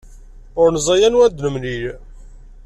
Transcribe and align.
Ur 0.61 0.67
neẓri 0.71 1.01
anwa 1.07 1.21
ara 1.25 1.33
d-nemlil. 1.35 1.85